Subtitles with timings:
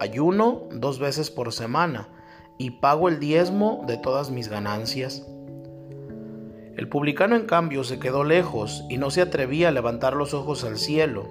[0.00, 2.08] Ayuno dos veces por semana
[2.58, 5.26] y pago el diezmo de todas mis ganancias.
[6.76, 10.64] El publicano en cambio se quedó lejos y no se atrevía a levantar los ojos
[10.64, 11.28] al cielo.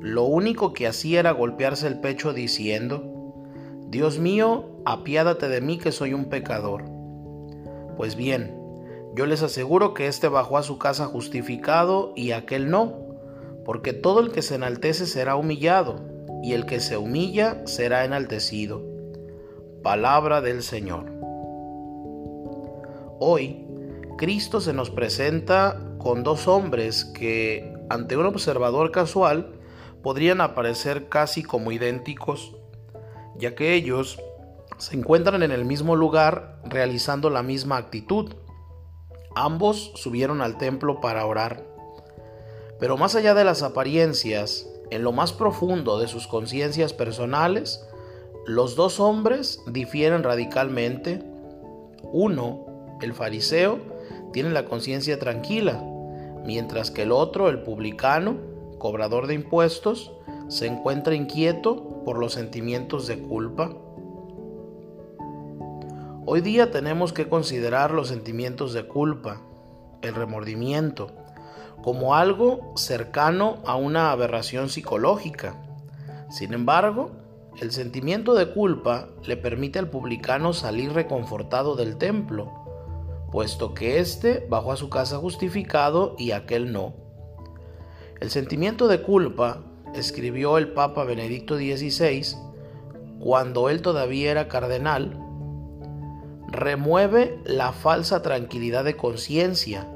[0.00, 3.34] Lo único que hacía era golpearse el pecho diciendo,
[3.88, 6.84] Dios mío, apiádate de mí que soy un pecador.
[7.98, 8.56] Pues bien,
[9.14, 12.94] yo les aseguro que éste bajó a su casa justificado y aquel no,
[13.64, 16.15] porque todo el que se enaltece será humillado
[16.46, 18.80] y el que se humilla será enaltecido.
[19.82, 21.10] Palabra del Señor.
[23.18, 23.66] Hoy,
[24.16, 29.58] Cristo se nos presenta con dos hombres que, ante un observador casual,
[30.04, 32.54] podrían aparecer casi como idénticos,
[33.36, 34.16] ya que ellos
[34.78, 38.36] se encuentran en el mismo lugar realizando la misma actitud.
[39.34, 41.64] Ambos subieron al templo para orar.
[42.78, 47.86] Pero más allá de las apariencias, en lo más profundo de sus conciencias personales,
[48.46, 51.22] los dos hombres difieren radicalmente.
[52.02, 53.78] Uno, el fariseo,
[54.32, 55.82] tiene la conciencia tranquila,
[56.44, 58.36] mientras que el otro, el publicano,
[58.78, 60.12] cobrador de impuestos,
[60.48, 63.72] se encuentra inquieto por los sentimientos de culpa.
[66.24, 69.42] Hoy día tenemos que considerar los sentimientos de culpa,
[70.02, 71.08] el remordimiento,
[71.82, 75.62] como algo cercano a una aberración psicológica.
[76.30, 77.12] Sin embargo,
[77.60, 82.52] el sentimiento de culpa le permite al publicano salir reconfortado del templo,
[83.30, 86.94] puesto que éste bajó a su casa justificado y aquel no.
[88.20, 89.62] El sentimiento de culpa,
[89.94, 92.36] escribió el Papa Benedicto XVI,
[93.20, 95.18] cuando él todavía era cardenal,
[96.48, 99.88] remueve la falsa tranquilidad de conciencia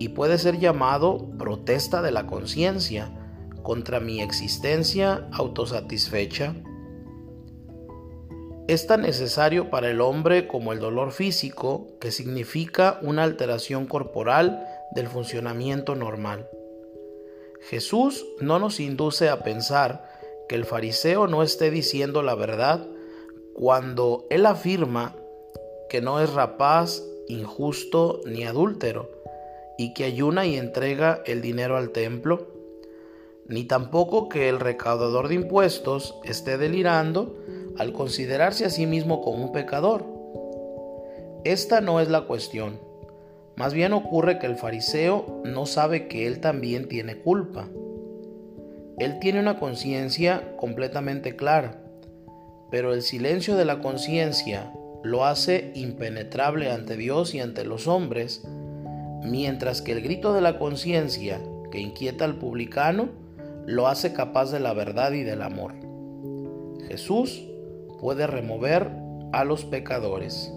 [0.00, 3.12] y puede ser llamado protesta de la conciencia
[3.62, 6.54] contra mi existencia autosatisfecha.
[8.66, 14.64] Es tan necesario para el hombre como el dolor físico, que significa una alteración corporal
[14.94, 16.48] del funcionamiento normal.
[17.68, 20.08] Jesús no nos induce a pensar
[20.48, 22.86] que el fariseo no esté diciendo la verdad
[23.52, 25.14] cuando él afirma
[25.90, 29.19] que no es rapaz, injusto ni adúltero,
[29.80, 32.48] y que ayuna y entrega el dinero al templo,
[33.46, 37.38] ni tampoco que el recaudador de impuestos esté delirando
[37.78, 40.04] al considerarse a sí mismo como un pecador.
[41.44, 42.78] Esta no es la cuestión.
[43.56, 47.66] Más bien ocurre que el fariseo no sabe que él también tiene culpa.
[48.98, 51.80] Él tiene una conciencia completamente clara,
[52.70, 58.46] pero el silencio de la conciencia lo hace impenetrable ante Dios y ante los hombres,
[59.22, 63.08] mientras que el grito de la conciencia que inquieta al publicano
[63.66, 65.74] lo hace capaz de la verdad y del amor.
[66.88, 67.44] Jesús
[68.00, 68.90] puede remover
[69.32, 70.52] a los pecadores.